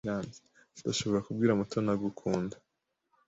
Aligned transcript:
Ndashobora 0.79 1.23
kubwira 1.27 1.57
Mutoni 1.59 1.89
agukunda. 1.95 2.55